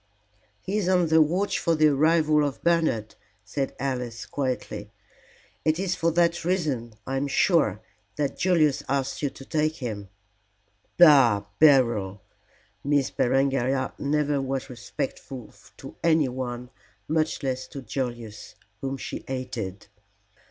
[0.63, 3.13] "He is on the watch for the arrival of Bernard,"
[3.45, 4.89] said Alice, quietly.
[5.63, 7.81] "It is for that reason, I am sure,
[8.15, 10.09] that Julius asked you to take him."
[10.97, 11.45] "Bah!
[11.59, 12.19] Beryl!"
[12.83, 16.71] Miss Berengaria never was respectful to anyone,
[17.07, 19.85] much less to Julius, whom she hated.